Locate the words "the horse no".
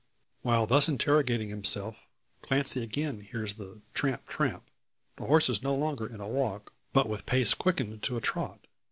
5.17-5.75